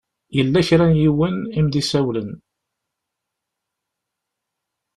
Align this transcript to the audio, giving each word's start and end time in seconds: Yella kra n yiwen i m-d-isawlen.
Yella 0.35 0.59
kra 0.67 0.85
n 0.91 0.93
yiwen 1.01 1.35
i 1.57 1.59
m-d-isawlen. 1.65 2.29